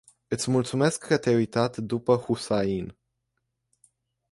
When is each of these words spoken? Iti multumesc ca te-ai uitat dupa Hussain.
Iti 0.33 0.47
multumesc 0.53 0.99
ca 1.07 1.17
te-ai 1.21 1.35
uitat 1.41 1.73
dupa 1.89 2.15
Hussain. 2.23 2.87